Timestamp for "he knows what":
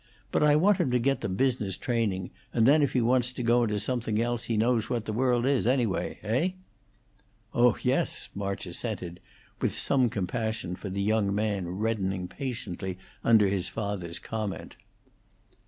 4.45-5.05